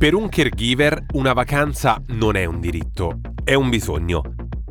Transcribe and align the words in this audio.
Per 0.00 0.14
un 0.14 0.30
caregiver 0.30 1.04
una 1.12 1.34
vacanza 1.34 2.02
non 2.12 2.34
è 2.34 2.46
un 2.46 2.58
diritto, 2.58 3.20
è 3.44 3.52
un 3.52 3.68
bisogno. 3.68 4.22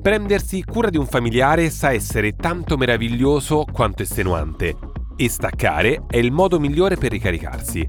Prendersi 0.02 0.64
cura 0.64 0.90
di 0.90 0.98
un 0.98 1.06
familiare 1.06 1.70
sa 1.70 1.92
essere 1.92 2.36
tanto 2.36 2.78
meraviglioso 2.78 3.64
quanto 3.72 4.02
estenuante 4.02 4.76
e 5.16 5.30
staccare 5.30 6.06
è 6.08 6.18
il 6.18 6.32
modo 6.32 6.60
migliore 6.60 6.96
per 6.96 7.12
ricaricarsi. 7.12 7.88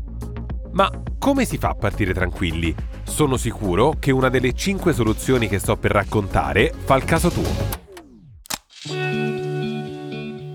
Ma 0.73 0.91
come 1.19 1.47
si 1.47 1.57
fa 1.57 1.71
a 1.71 1.75
partire 1.77 2.13
tranquilli? 2.13 2.75
Sono 3.05 3.39
sicuro 3.39 3.95
che 3.99 4.11
una 4.11 4.29
delle 4.29 4.53
5 4.53 4.93
soluzioni 4.93 5.49
che 5.49 5.61
sto 5.61 5.79
per 5.79 5.93
raccontare 5.93 6.75
fa 6.77 6.95
il 6.97 7.05
caso 7.05 7.31
tuo. 7.31 7.79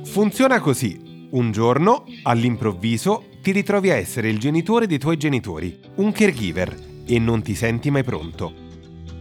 Funziona 0.04 0.60
così. 0.60 1.30
Un 1.32 1.52
giorno, 1.52 2.04
all'improvviso, 2.22 3.24
ti 3.46 3.52
ritrovi 3.52 3.92
a 3.92 3.96
essere 3.96 4.28
il 4.28 4.40
genitore 4.40 4.88
dei 4.88 4.98
tuoi 4.98 5.18
genitori, 5.18 5.80
un 5.98 6.12
caregiver, 6.12 6.76
e 7.06 7.20
non 7.20 7.44
ti 7.44 7.54
senti 7.54 7.92
mai 7.92 8.04
pronto. 8.04 8.52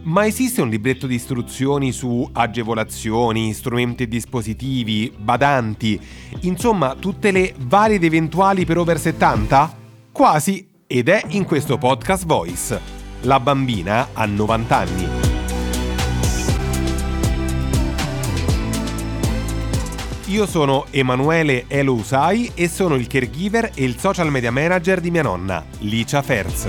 Ma 0.01 0.25
esiste 0.25 0.63
un 0.63 0.69
libretto 0.69 1.05
di 1.05 1.13
istruzioni 1.13 1.91
su 1.91 2.27
agevolazioni, 2.33 3.53
strumenti 3.53 4.01
e 4.01 4.07
dispositivi, 4.07 5.13
badanti, 5.15 5.99
insomma 6.39 6.95
tutte 6.95 7.29
le 7.29 7.53
varie 7.55 7.97
ed 7.97 8.03
eventuali 8.03 8.65
per 8.65 8.79
over 8.79 8.97
70? 8.97 9.77
Quasi, 10.11 10.69
ed 10.87 11.07
è 11.07 11.21
in 11.27 11.45
questo 11.45 11.77
podcast 11.77 12.25
Voice. 12.25 12.81
La 13.21 13.39
bambina 13.39 14.07
ha 14.13 14.25
90 14.25 14.75
anni. 14.75 15.24
Io 20.27 20.47
sono 20.47 20.87
Emanuele 20.89 21.65
Elo 21.67 21.93
Usai 21.93 22.51
e 22.55 22.67
sono 22.67 22.95
il 22.95 23.05
caregiver 23.05 23.69
e 23.75 23.83
il 23.83 23.99
social 23.99 24.31
media 24.31 24.51
manager 24.51 24.99
di 24.99 25.11
mia 25.11 25.21
nonna, 25.21 25.63
Licia 25.79 26.23
Ferz. 26.23 26.67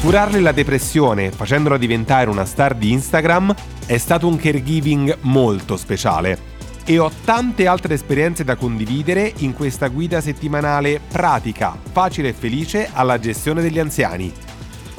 Curarle 0.00 0.40
la 0.40 0.52
depressione 0.52 1.30
facendola 1.30 1.76
diventare 1.76 2.30
una 2.30 2.46
star 2.46 2.74
di 2.74 2.90
Instagram 2.90 3.54
è 3.84 3.98
stato 3.98 4.26
un 4.26 4.36
caregiving 4.36 5.18
molto 5.22 5.76
speciale 5.76 6.52
e 6.86 6.98
ho 6.98 7.10
tante 7.22 7.66
altre 7.66 7.92
esperienze 7.92 8.44
da 8.44 8.56
condividere 8.56 9.30
in 9.38 9.52
questa 9.52 9.88
guida 9.88 10.22
settimanale 10.22 11.00
pratica, 11.06 11.76
facile 11.92 12.30
e 12.30 12.32
felice 12.32 12.88
alla 12.94 13.18
gestione 13.18 13.60
degli 13.60 13.78
anziani, 13.78 14.32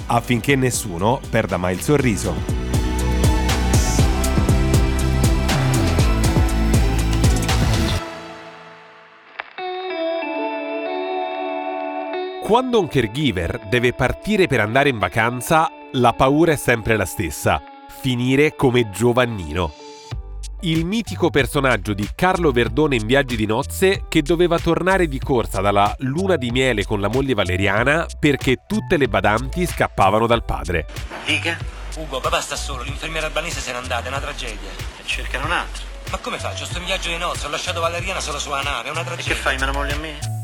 affinché 0.08 0.55
nessuno 0.55 1.20
perda 1.31 1.58
mai 1.58 1.73
il 1.73 1.81
sorriso. 1.81 2.74
Quando 12.45 12.80
un 12.80 12.88
caregiver 12.88 13.60
deve 13.70 13.94
partire 13.94 14.45
per 14.45 14.60
andare 14.60 14.89
in 14.89 15.00
vacanza, 15.00 15.67
la 15.94 16.14
paura 16.14 16.52
è 16.52 16.56
sempre 16.56 16.95
la 16.95 17.06
stessa, 17.06 17.60
finire 17.88 18.56
come 18.56 18.92
Giovannino. 18.92 19.73
Il 20.61 20.86
mitico 20.86 21.32
personaggio 21.32 21.95
di 21.95 22.08
Carlo 22.14 22.52
Verdone 22.52 22.98
in 22.98 23.08
Viaggi 23.08 23.36
di 23.36 23.48
nozze 23.48 24.06
che 24.08 24.22
doveva 24.22 24.60
tornare 24.60 25.08
di 25.08 25.17
corsa 25.17 25.60
dalla 25.60 25.92
luna 26.02 26.36
di 26.36 26.52
miele 26.52 26.86
con 26.86 27.02
la 27.02 27.08
moglie 27.08 27.33
Valeriana 27.33 28.06
perché 28.20 28.58
tutte 28.67 28.98
le 28.98 29.08
badanti 29.08 29.66
scappavano 29.66 30.27
dal 30.27 30.45
padre. 30.45 30.86
Dica? 31.26 31.58
Ugo, 31.98 32.20
papà 32.20 32.42
sta 32.42 32.56
solo, 32.56 32.83
l'infermiera 32.83 33.26
albanese 33.26 33.60
se 33.60 33.72
n'è 33.72 33.77
andata, 33.77 34.06
è 34.06 34.10
una 34.10 34.20
tragedia. 34.20 34.70
E 35.00 35.04
cercano 35.04 35.45
un 35.45 35.52
altro. 35.52 35.83
Ma 36.12 36.17
come 36.17 36.38
faccio? 36.38 36.66
Sto 36.66 36.77
in 36.77 36.86
viaggio 36.86 37.10
di 37.10 37.17
nozze, 37.17 37.48
ho 37.48 37.50
lasciato 37.50 37.80
Valeriana 37.80 38.20
solo 38.20 38.38
sulla 38.38 38.62
nave, 38.62 38.89
è 38.89 38.92
una 38.92 39.02
E 39.02 39.06
tragedia. 39.06 39.33
che 39.33 39.39
fai, 39.39 39.58
me 39.58 39.66
la 39.66 39.73
moglie 39.73 39.94
a 39.94 39.98
me? 39.98 40.34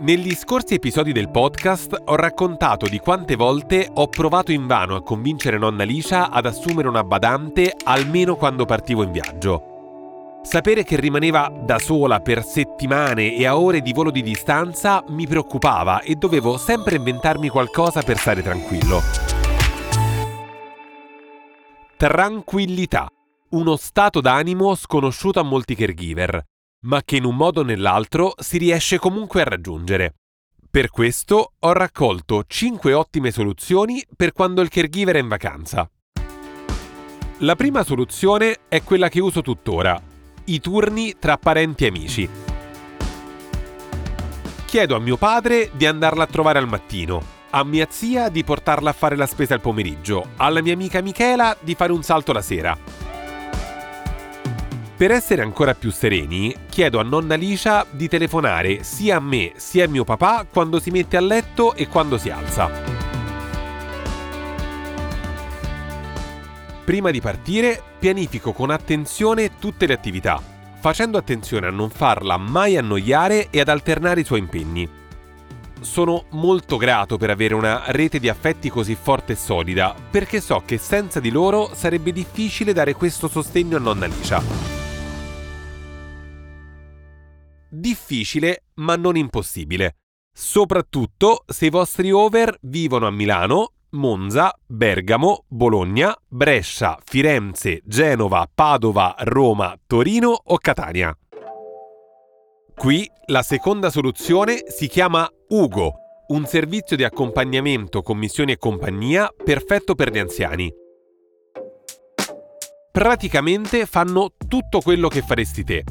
Negli 0.00 0.34
scorsi 0.34 0.72
episodi 0.72 1.12
del 1.12 1.28
podcast 1.28 1.94
ho 2.06 2.14
raccontato 2.14 2.86
di 2.86 2.98
quante 3.00 3.36
volte 3.36 3.86
ho 3.92 4.08
provato 4.08 4.50
invano 4.50 4.96
a 4.96 5.02
convincere 5.02 5.58
nonna 5.58 5.84
Licia 5.84 6.30
ad 6.30 6.46
assumere 6.46 6.88
una 6.88 7.04
badante 7.04 7.74
almeno 7.84 8.34
quando 8.36 8.64
partivo 8.64 9.02
in 9.02 9.12
viaggio. 9.12 10.38
Sapere 10.42 10.84
che 10.84 10.98
rimaneva 10.98 11.52
da 11.54 11.78
sola 11.78 12.20
per 12.20 12.42
settimane 12.42 13.36
e 13.36 13.44
a 13.44 13.58
ore 13.58 13.82
di 13.82 13.92
volo 13.92 14.10
di 14.10 14.22
distanza 14.22 15.04
mi 15.08 15.26
preoccupava 15.26 16.00
e 16.00 16.14
dovevo 16.14 16.56
sempre 16.56 16.96
inventarmi 16.96 17.50
qualcosa 17.50 18.00
per 18.00 18.16
stare 18.16 18.42
tranquillo. 18.42 19.02
Tranquillità, 21.98 23.06
uno 23.50 23.76
stato 23.76 24.22
d'animo 24.22 24.74
sconosciuto 24.74 25.40
a 25.40 25.42
molti 25.42 25.74
caregiver, 25.74 26.42
ma 26.82 27.02
che 27.02 27.16
in 27.16 27.24
un 27.24 27.36
modo 27.36 27.60
o 27.60 27.64
nell'altro 27.64 28.34
si 28.38 28.58
riesce 28.58 28.98
comunque 28.98 29.42
a 29.42 29.44
raggiungere. 29.44 30.14
Per 30.70 30.88
questo 30.90 31.54
ho 31.58 31.72
raccolto 31.72 32.44
5 32.46 32.92
ottime 32.92 33.30
soluzioni 33.32 34.04
per 34.16 34.32
quando 34.32 34.60
il 34.62 34.68
caregiver 34.68 35.16
è 35.16 35.18
in 35.18 35.28
vacanza. 35.28 35.90
La 37.38 37.56
prima 37.56 37.82
soluzione 37.82 38.60
è 38.68 38.82
quella 38.82 39.08
che 39.08 39.20
uso 39.20 39.42
tuttora, 39.42 40.00
i 40.44 40.60
turni 40.60 41.16
tra 41.18 41.36
parenti 41.38 41.84
e 41.84 41.88
amici. 41.88 42.28
Chiedo 44.66 44.94
a 44.94 45.00
mio 45.00 45.16
padre 45.16 45.70
di 45.72 45.86
andarla 45.86 46.24
a 46.24 46.28
trovare 46.28 46.58
al 46.58 46.68
mattino, 46.68 47.38
a 47.50 47.64
mia 47.64 47.88
zia 47.90 48.28
di 48.28 48.44
portarla 48.44 48.90
a 48.90 48.92
fare 48.92 49.16
la 49.16 49.26
spesa 49.26 49.54
al 49.54 49.60
pomeriggio, 49.60 50.28
alla 50.36 50.62
mia 50.62 50.74
amica 50.74 51.00
Michela 51.00 51.56
di 51.60 51.74
fare 51.74 51.92
un 51.92 52.02
salto 52.02 52.32
la 52.32 52.42
sera. 52.42 53.09
Per 55.00 55.10
essere 55.10 55.40
ancora 55.40 55.72
più 55.72 55.90
sereni, 55.90 56.54
chiedo 56.68 57.00
a 57.00 57.02
nonna 57.02 57.34
Licia 57.34 57.86
di 57.90 58.06
telefonare 58.06 58.82
sia 58.82 59.16
a 59.16 59.18
me 59.18 59.52
sia 59.56 59.86
a 59.86 59.88
mio 59.88 60.04
papà 60.04 60.44
quando 60.44 60.78
si 60.78 60.90
mette 60.90 61.16
a 61.16 61.20
letto 61.20 61.72
e 61.72 61.88
quando 61.88 62.18
si 62.18 62.28
alza. 62.28 62.70
Prima 66.84 67.10
di 67.10 67.18
partire, 67.22 67.82
pianifico 67.98 68.52
con 68.52 68.68
attenzione 68.68 69.52
tutte 69.58 69.86
le 69.86 69.94
attività, 69.94 70.38
facendo 70.78 71.16
attenzione 71.16 71.66
a 71.68 71.70
non 71.70 71.88
farla 71.88 72.36
mai 72.36 72.76
annoiare 72.76 73.48
e 73.48 73.60
ad 73.60 73.68
alternare 73.68 74.20
i 74.20 74.24
suoi 74.24 74.40
impegni. 74.40 74.86
Sono 75.80 76.24
molto 76.32 76.76
grato 76.76 77.16
per 77.16 77.30
avere 77.30 77.54
una 77.54 77.84
rete 77.86 78.18
di 78.18 78.28
affetti 78.28 78.68
così 78.68 78.94
forte 79.00 79.32
e 79.32 79.36
solida, 79.36 79.94
perché 80.10 80.42
so 80.42 80.62
che 80.66 80.76
senza 80.76 81.20
di 81.20 81.30
loro 81.30 81.70
sarebbe 81.72 82.12
difficile 82.12 82.74
dare 82.74 82.92
questo 82.92 83.28
sostegno 83.28 83.78
a 83.78 83.80
nonna 83.80 84.04
Licia. 84.04 84.79
Difficile, 87.80 88.64
ma 88.74 88.94
non 88.96 89.16
impossibile. 89.16 89.96
Soprattutto 90.30 91.44
se 91.46 91.66
i 91.66 91.70
vostri 91.70 92.12
over 92.12 92.58
vivono 92.60 93.06
a 93.06 93.10
Milano, 93.10 93.72
Monza, 93.92 94.54
Bergamo, 94.66 95.44
Bologna, 95.48 96.14
Brescia, 96.28 96.98
Firenze, 97.02 97.80
Genova, 97.84 98.46
Padova, 98.52 99.14
Roma, 99.20 99.74
Torino 99.86 100.38
o 100.44 100.58
Catania. 100.58 101.16
Qui 102.74 103.10
la 103.28 103.42
seconda 103.42 103.88
soluzione 103.88 104.64
si 104.68 104.86
chiama 104.86 105.26
Ugo, 105.48 105.94
un 106.28 106.44
servizio 106.44 106.96
di 106.96 107.04
accompagnamento, 107.04 108.02
commissioni 108.02 108.52
e 108.52 108.58
compagnia 108.58 109.32
perfetto 109.42 109.94
per 109.94 110.12
gli 110.12 110.18
anziani. 110.18 110.70
Praticamente 112.92 113.86
fanno 113.86 114.32
tutto 114.46 114.80
quello 114.80 115.08
che 115.08 115.22
faresti 115.22 115.64
te. 115.64 115.84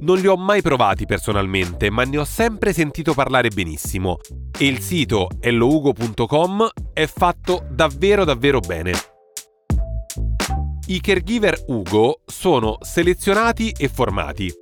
Non 0.00 0.18
li 0.18 0.28
ho 0.28 0.36
mai 0.36 0.62
provati 0.62 1.06
personalmente, 1.06 1.90
ma 1.90 2.04
ne 2.04 2.18
ho 2.18 2.24
sempre 2.24 2.72
sentito 2.72 3.14
parlare 3.14 3.48
benissimo 3.48 4.18
e 4.56 4.66
il 4.66 4.80
sito 4.80 5.28
ellougo.com 5.40 6.68
è 6.92 7.06
fatto 7.06 7.66
davvero 7.68 8.24
davvero 8.24 8.60
bene. 8.60 8.92
I 10.86 11.00
caregiver 11.00 11.64
Ugo 11.66 12.20
sono 12.24 12.78
selezionati 12.80 13.74
e 13.76 13.88
formati. 13.88 14.52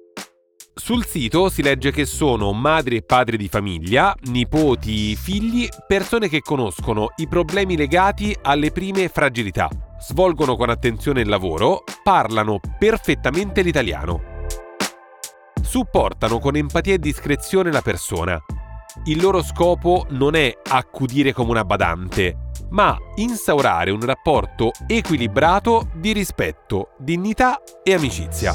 Sul 0.75 1.07
sito 1.07 1.49
si 1.49 1.63
legge 1.63 1.91
che 1.91 2.05
sono 2.05 2.53
madri 2.53 2.97
e 2.97 3.03
padri 3.03 3.37
di 3.37 3.49
famiglia, 3.49 4.15
nipoti, 4.25 5.17
figli, 5.17 5.69
persone 5.87 6.29
che 6.29 6.41
conoscono 6.41 7.09
i 7.17 7.29
problemi 7.29 7.77
legati 7.77 8.37
alle 8.43 8.71
prime 8.71 9.09
fragilità, 9.09 9.69
svolgono 10.01 10.57
con 10.57 10.69
attenzione 10.69 11.21
il 11.21 11.29
lavoro, 11.29 11.83
parlano 12.03 12.61
perfettamente 12.79 13.63
l'italiano. 13.63 14.36
Supportano 15.67 16.39
con 16.39 16.55
empatia 16.55 16.95
e 16.95 16.99
discrezione 16.99 17.73
la 17.73 17.83
persona. 17.83 18.41
Il 19.07 19.21
loro 19.21 19.43
scopo 19.43 20.07
non 20.11 20.37
è 20.37 20.57
accudire 20.65 21.33
come 21.33 21.51
una 21.51 21.65
badante, 21.65 22.51
ma 22.71 22.97
instaurare 23.17 23.91
un 23.91 24.01
rapporto 24.01 24.71
equilibrato 24.87 25.91
di 25.95 26.13
rispetto, 26.13 26.91
dignità 26.99 27.61
e 27.83 27.95
amicizia. 27.95 28.55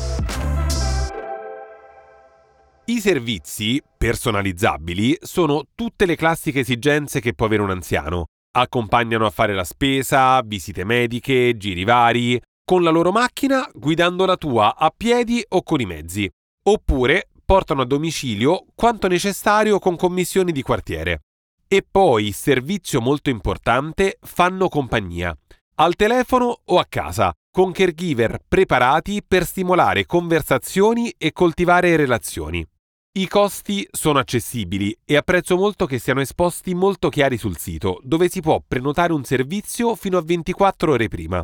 I 2.85 2.99
servizi 3.01 3.83
personalizzabili 3.97 5.17
sono 5.21 5.65
tutte 5.75 6.05
le 6.05 6.15
classiche 6.15 6.61
esigenze 6.61 7.19
che 7.19 7.33
può 7.33 7.45
avere 7.45 7.61
un 7.61 7.71
anziano. 7.71 8.27
Accompagnano 8.51 9.25
a 9.25 9.31
fare 9.31 9.53
la 9.53 9.65
spesa, 9.65 10.41
visite 10.43 10.85
mediche, 10.85 11.57
giri 11.57 11.83
vari, 11.83 12.41
con 12.63 12.83
la 12.83 12.89
loro 12.89 13.11
macchina 13.11 13.69
guidando 13.73 14.25
la 14.25 14.37
tua 14.37 14.77
a 14.77 14.91
piedi 14.95 15.43
o 15.49 15.61
con 15.61 15.81
i 15.81 15.85
mezzi. 15.85 16.29
Oppure 16.63 17.29
portano 17.43 17.81
a 17.81 17.85
domicilio 17.85 18.65
quanto 18.75 19.07
necessario 19.07 19.79
con 19.79 19.95
commissioni 19.95 20.51
di 20.51 20.61
quartiere. 20.61 21.21
E 21.67 21.83
poi, 21.89 22.31
servizio 22.31 23.01
molto 23.01 23.31
importante, 23.31 24.19
fanno 24.21 24.69
compagnia, 24.69 25.35
al 25.75 25.95
telefono 25.95 26.61
o 26.63 26.77
a 26.77 26.85
casa, 26.87 27.33
con 27.51 27.71
caregiver 27.71 28.39
preparati 28.47 29.23
per 29.27 29.45
stimolare 29.45 30.05
conversazioni 30.05 31.13
e 31.17 31.31
coltivare 31.31 31.95
relazioni. 31.95 32.63
I 33.13 33.27
costi 33.27 33.87
sono 33.91 34.19
accessibili 34.19 34.95
e 35.03 35.17
apprezzo 35.17 35.57
molto 35.57 35.87
che 35.87 35.97
siano 35.97 36.21
esposti 36.21 36.75
molto 36.75 37.09
chiari 37.09 37.37
sul 37.37 37.57
sito, 37.57 37.99
dove 38.03 38.29
si 38.29 38.39
può 38.39 38.61
prenotare 38.65 39.13
un 39.13 39.23
servizio 39.23 39.95
fino 39.95 40.19
a 40.19 40.21
24 40.21 40.91
ore 40.91 41.07
prima. 41.07 41.43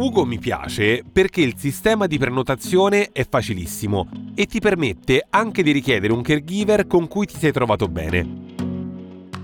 Ugo 0.00 0.24
mi 0.24 0.38
piace 0.38 1.04
perché 1.04 1.42
il 1.42 1.56
sistema 1.58 2.06
di 2.06 2.16
prenotazione 2.16 3.10
è 3.12 3.26
facilissimo 3.28 4.08
e 4.34 4.46
ti 4.46 4.58
permette 4.58 5.26
anche 5.28 5.62
di 5.62 5.72
richiedere 5.72 6.14
un 6.14 6.22
caregiver 6.22 6.86
con 6.86 7.06
cui 7.06 7.26
ti 7.26 7.36
sei 7.36 7.52
trovato 7.52 7.86
bene. 7.86 8.26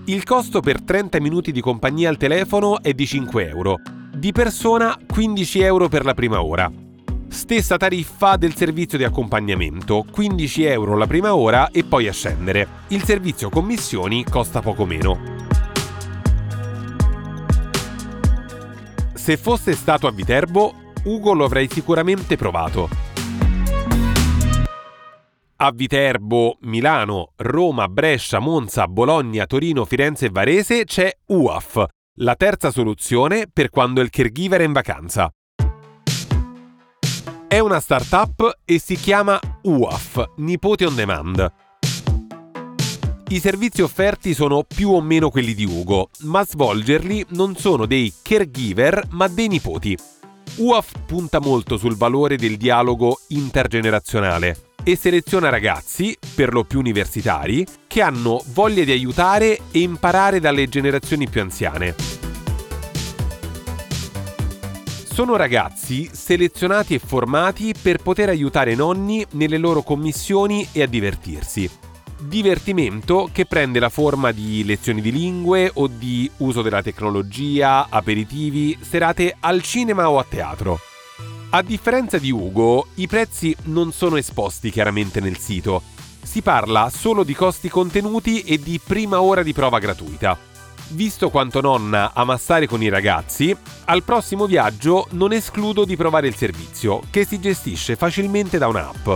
Il 0.07 0.25
costo 0.25 0.61
per 0.61 0.81
30 0.81 1.21
minuti 1.21 1.53
di 1.53 1.61
compagnia 1.61 2.09
al 2.09 2.17
telefono 2.17 2.81
è 2.81 2.95
di 2.95 3.07
5 3.07 3.47
euro, 3.47 3.81
di 4.15 4.33
persona 4.33 4.99
15 5.07 5.61
euro 5.61 5.89
per 5.89 6.07
la 6.07 6.15
prima 6.15 6.43
ora. 6.43 6.73
Stessa 7.29 7.77
tariffa 7.77 8.39
del 8.39 8.55
servizio 8.55 8.97
di 8.97 9.05
accompagnamento, 9.05 10.07
15 10.11 10.65
euro 10.65 10.97
la 10.97 11.07
prima 11.07 11.37
ora 11.37 11.69
e 11.71 11.85
poi 11.85 12.09
a 12.09 12.13
scendere. 12.15 12.67
Il 12.89 13.03
servizio 13.03 13.51
commissioni 13.51 14.25
costa 14.25 14.63
poco 14.63 14.87
meno. 14.87 15.56
Se 19.27 19.37
fosse 19.37 19.73
stato 19.73 20.07
a 20.07 20.13
Viterbo, 20.13 20.93
Ugo 21.03 21.33
lo 21.33 21.47
avrei 21.47 21.69
sicuramente 21.69 22.37
provato. 22.37 22.89
A 25.57 25.73
Viterbo, 25.73 26.59
Milano, 26.61 27.33
Roma, 27.35 27.89
Brescia, 27.89 28.39
Monza, 28.39 28.87
Bologna, 28.87 29.47
Torino, 29.47 29.85
Firenze 29.85 30.27
e 30.27 30.31
Varese 30.31 30.85
c'è 30.85 31.11
UAF, 31.27 31.85
la 32.19 32.37
terza 32.37 32.71
soluzione 32.71 33.49
per 33.53 33.69
quando 33.69 34.01
il 34.01 34.11
caregiver 34.11 34.61
è 34.61 34.65
in 34.65 34.73
vacanza. 34.73 35.29
È 37.49 37.59
una 37.59 37.81
startup 37.81 38.61
e 38.65 38.79
si 38.79 38.95
chiama 38.95 39.41
UAF, 39.63 40.35
Nipote 40.37 40.87
on 40.87 40.95
Demand. 40.95 41.53
I 43.29 43.41
servizi 43.41 43.83
offerti 43.83 44.35
sono 44.35 44.63
più 44.63 44.91
o 44.91 45.01
meno 45.01 45.31
quelli 45.31 45.53
di 45.53 45.65
Ugo, 45.65 46.11
ma 46.21 46.47
svolgerli 46.47 47.27
non 47.31 47.57
sono 47.57 47.85
dei 47.85 48.13
caregiver 48.23 49.09
ma 49.11 49.27
dei 49.27 49.49
nipoti. 49.49 49.99
UAF 50.59 50.93
punta 51.07 51.41
molto 51.41 51.77
sul 51.77 51.97
valore 51.97 52.37
del 52.37 52.57
dialogo 52.57 53.19
intergenerazionale 53.31 54.75
e 54.85 54.95
seleziona 54.95 55.49
ragazzi, 55.49 56.17
per 56.37 56.53
lo 56.53 56.63
più 56.63 56.79
universitari, 56.79 57.67
che 57.89 58.01
hanno 58.01 58.41
voglia 58.53 58.85
di 58.85 58.93
aiutare 58.93 59.59
e 59.73 59.81
imparare 59.81 60.39
dalle 60.39 60.69
generazioni 60.69 61.29
più 61.29 61.41
anziane. 61.41 61.97
Sono 65.03 65.35
ragazzi 65.35 66.09
selezionati 66.13 66.95
e 66.95 67.01
formati 67.01 67.75
per 67.81 68.01
poter 68.01 68.29
aiutare 68.29 68.75
i 68.75 68.77
nonni 68.77 69.27
nelle 69.33 69.59
loro 69.59 69.83
commissioni 69.83 70.69
e 70.71 70.83
a 70.83 70.87
divertirsi 70.87 71.69
divertimento 72.19 73.29
che 73.33 73.47
prende 73.47 73.79
la 73.79 73.89
forma 73.89 74.33
di 74.33 74.65
lezioni 74.65 75.01
di 75.01 75.13
lingue 75.13 75.71
o 75.75 75.87
di 75.87 76.31
uso 76.39 76.63
della 76.63 76.83
tecnologia, 76.83 77.87
aperitivi, 77.89 78.77
serate 78.81 79.37
al 79.41 79.63
cinema 79.63 80.09
o 80.09 80.19
a 80.19 80.25
teatro. 80.29 80.81
A 81.51 81.63
differenza 81.63 82.19
di 82.19 82.31
Ugo, 82.31 82.89
i 82.95 83.07
prezzi 83.07 83.55
non 83.65 83.93
sono 83.93 84.17
esposti 84.17 84.71
chiaramente 84.71 85.21
nel 85.21 85.39
sito. 85.39 85.83
Si 86.23 86.43
parla 86.43 86.91
solo 86.91 87.23
di 87.23 87.35
costi 87.35 87.69
contenuti 87.69 88.43
e 88.43 88.59
di 88.59 88.81
prima 88.85 89.23
ora 89.23 89.43
di 89.43 89.53
prova 89.53 89.79
gratuita. 89.79 90.37
Visto 90.89 91.31
quanto 91.31 91.61
nonna 91.61 92.13
ama 92.15 92.37
stare 92.37 92.67
con 92.67 92.83
i 92.83 92.89
ragazzi, 92.89 93.57
al 93.87 94.03
prossimo 94.03 94.47
viaggio 94.47 95.07
non 95.13 95.33
escludo 95.33 95.85
di 95.85 95.97
provare 95.97 96.29
il 96.29 96.35
servizio, 96.35 97.01
che 97.11 97.25
si 97.25 97.41
gestisce 97.41 97.97
facilmente 97.97 98.59
da 98.59 98.69
un'app. 98.69 99.09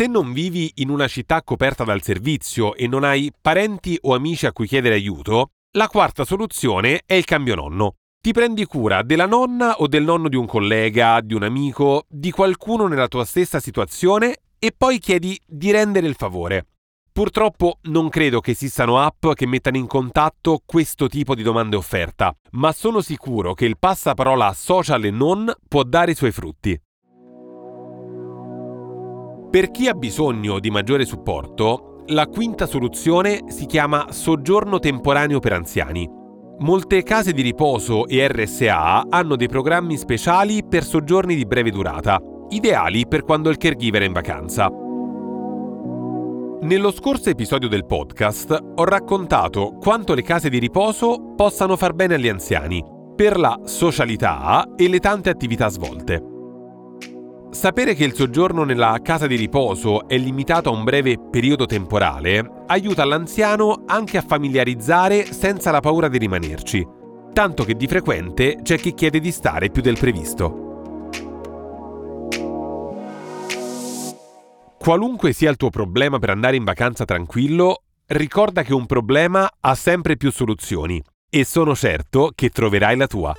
Se 0.00 0.06
non 0.06 0.32
vivi 0.32 0.72
in 0.76 0.88
una 0.88 1.06
città 1.06 1.42
coperta 1.42 1.84
dal 1.84 2.00
servizio 2.00 2.74
e 2.74 2.86
non 2.86 3.04
hai 3.04 3.30
parenti 3.38 3.98
o 4.00 4.14
amici 4.14 4.46
a 4.46 4.52
cui 4.52 4.66
chiedere 4.66 4.94
aiuto, 4.94 5.50
la 5.76 5.88
quarta 5.88 6.24
soluzione 6.24 7.02
è 7.04 7.12
il 7.12 7.26
cambio 7.26 7.54
nonno. 7.54 7.96
Ti 8.18 8.32
prendi 8.32 8.64
cura 8.64 9.02
della 9.02 9.26
nonna 9.26 9.74
o 9.76 9.86
del 9.88 10.04
nonno 10.04 10.30
di 10.30 10.36
un 10.36 10.46
collega, 10.46 11.20
di 11.20 11.34
un 11.34 11.42
amico, 11.42 12.06
di 12.08 12.30
qualcuno 12.30 12.86
nella 12.86 13.08
tua 13.08 13.26
stessa 13.26 13.60
situazione 13.60 14.36
e 14.58 14.72
poi 14.74 14.98
chiedi 15.00 15.38
di 15.46 15.70
rendere 15.70 16.06
il 16.06 16.14
favore. 16.14 16.68
Purtroppo 17.12 17.76
non 17.82 18.08
credo 18.08 18.40
che 18.40 18.52
esistano 18.52 18.98
app 19.00 19.26
che 19.34 19.46
mettano 19.46 19.76
in 19.76 19.86
contatto 19.86 20.62
questo 20.64 21.08
tipo 21.08 21.34
di 21.34 21.42
domande 21.42 21.76
offerta, 21.76 22.34
ma 22.52 22.72
sono 22.72 23.02
sicuro 23.02 23.52
che 23.52 23.66
il 23.66 23.76
passaparola 23.78 24.50
social 24.54 25.04
e 25.04 25.10
non 25.10 25.52
può 25.68 25.82
dare 25.82 26.12
i 26.12 26.16
suoi 26.16 26.32
frutti. 26.32 26.80
Per 29.50 29.72
chi 29.72 29.88
ha 29.88 29.94
bisogno 29.94 30.60
di 30.60 30.70
maggiore 30.70 31.04
supporto, 31.04 32.04
la 32.06 32.28
quinta 32.28 32.66
soluzione 32.66 33.46
si 33.48 33.66
chiama 33.66 34.12
soggiorno 34.12 34.78
temporaneo 34.78 35.40
per 35.40 35.54
anziani. 35.54 36.08
Molte 36.58 37.02
case 37.02 37.32
di 37.32 37.42
riposo 37.42 38.06
e 38.06 38.28
RSA 38.28 39.06
hanno 39.08 39.34
dei 39.34 39.48
programmi 39.48 39.96
speciali 39.96 40.62
per 40.64 40.84
soggiorni 40.84 41.34
di 41.34 41.46
breve 41.46 41.72
durata, 41.72 42.20
ideali 42.50 43.08
per 43.08 43.24
quando 43.24 43.50
il 43.50 43.56
caregiver 43.56 44.02
è 44.02 44.04
in 44.04 44.12
vacanza. 44.12 44.70
Nello 46.60 46.92
scorso 46.92 47.30
episodio 47.30 47.68
del 47.68 47.86
podcast 47.86 48.56
ho 48.76 48.84
raccontato 48.84 49.78
quanto 49.80 50.14
le 50.14 50.22
case 50.22 50.48
di 50.48 50.60
riposo 50.60 51.32
possano 51.34 51.76
far 51.76 51.94
bene 51.94 52.14
agli 52.14 52.28
anziani, 52.28 52.84
per 53.16 53.36
la 53.36 53.58
socialità 53.64 54.74
e 54.76 54.88
le 54.88 55.00
tante 55.00 55.28
attività 55.28 55.68
svolte. 55.68 56.29
Sapere 57.50 57.94
che 57.94 58.04
il 58.04 58.14
soggiorno 58.14 58.62
nella 58.62 58.96
casa 59.02 59.26
di 59.26 59.34
riposo 59.34 60.06
è 60.06 60.16
limitato 60.16 60.68
a 60.68 60.72
un 60.72 60.84
breve 60.84 61.18
periodo 61.18 61.66
temporale 61.66 62.62
aiuta 62.68 63.04
l'anziano 63.04 63.82
anche 63.86 64.18
a 64.18 64.24
familiarizzare 64.24 65.32
senza 65.32 65.72
la 65.72 65.80
paura 65.80 66.06
di 66.06 66.18
rimanerci, 66.18 66.86
tanto 67.32 67.64
che 67.64 67.74
di 67.74 67.88
frequente 67.88 68.58
c'è 68.62 68.78
chi 68.78 68.94
chiede 68.94 69.18
di 69.18 69.32
stare 69.32 69.68
più 69.70 69.82
del 69.82 69.98
previsto. 69.98 70.68
Qualunque 74.78 75.32
sia 75.32 75.50
il 75.50 75.56
tuo 75.56 75.70
problema 75.70 76.20
per 76.20 76.30
andare 76.30 76.54
in 76.54 76.64
vacanza 76.64 77.04
tranquillo, 77.04 77.82
ricorda 78.06 78.62
che 78.62 78.72
un 78.72 78.86
problema 78.86 79.50
ha 79.58 79.74
sempre 79.74 80.16
più 80.16 80.30
soluzioni 80.30 81.02
e 81.28 81.44
sono 81.44 81.74
certo 81.74 82.30
che 82.32 82.50
troverai 82.50 82.96
la 82.96 83.06
tua. 83.08 83.34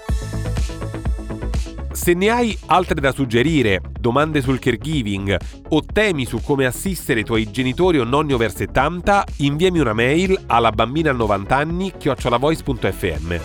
Se 1.92 2.14
ne 2.14 2.30
hai 2.30 2.58
altre 2.68 3.02
da 3.02 3.12
suggerire, 3.12 3.82
domande 4.00 4.42
sul 4.42 4.60
caregiving 4.60 5.38
o 5.70 5.82
temi 5.84 6.26
su 6.26 6.42
come 6.42 6.66
assistere 6.66 7.20
i 7.20 7.24
tuoi 7.26 7.52
genitori 7.52 8.00
o 8.00 8.06
nonni 8.06 8.32
over 8.32 8.52
70, 8.52 9.26
inviami 9.38 9.80
una 9.80 9.94
mail 9.94 10.40
alla 10.48 10.72
bambina 10.72 11.12
a 11.12 11.14
90 11.14 11.56
anni 11.56 11.92
chiocciolavoice.fm. 11.98 13.36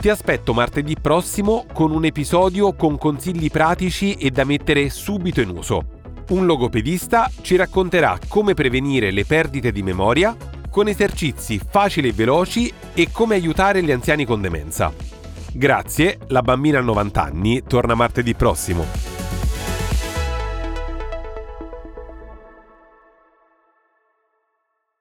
Ti 0.00 0.08
aspetto 0.08 0.52
martedì 0.52 0.96
prossimo 1.00 1.66
con 1.72 1.92
un 1.92 2.04
episodio 2.04 2.74
con 2.74 2.98
consigli 2.98 3.48
pratici 3.48 4.14
e 4.14 4.30
da 4.30 4.44
mettere 4.44 4.90
subito 4.90 5.40
in 5.40 5.50
uso. 5.50 5.84
Un 6.30 6.46
logopedista 6.46 7.30
ci 7.42 7.54
racconterà 7.54 8.18
come 8.26 8.54
prevenire 8.54 9.12
le 9.12 9.24
perdite 9.24 9.70
di 9.70 9.82
memoria 9.82 10.36
con 10.68 10.88
esercizi 10.88 11.60
facili 11.64 12.08
e 12.08 12.12
veloci 12.12 12.72
e 12.92 13.10
come 13.12 13.36
aiutare 13.36 13.82
gli 13.84 13.92
anziani 13.92 14.24
con 14.24 14.40
demenza. 14.40 15.13
Grazie, 15.56 16.18
la 16.30 16.42
bambina 16.42 16.80
a 16.80 16.82
90 16.82 17.22
anni 17.22 17.62
torna 17.62 17.94
martedì 17.94 18.34
prossimo. 18.34 18.84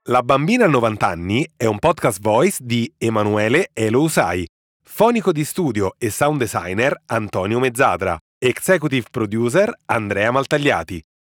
La 0.03 0.21
bambina 0.21 0.65
a 0.65 0.67
90 0.67 1.07
anni 1.07 1.49
è 1.57 1.65
un 1.65 1.79
podcast 1.79 2.21
voice 2.21 2.59
di 2.61 2.93
Emanuele 2.99 3.71
Elousai, 3.73 4.45
fonico 4.83 5.31
di 5.31 5.43
studio 5.43 5.95
e 5.97 6.11
sound 6.11 6.37
designer 6.37 7.01
Antonio 7.07 7.57
Mezzadra, 7.57 8.15
executive 8.37 9.07
producer 9.09 9.73
Andrea 9.85 10.29
Maltagliati. 10.29 11.01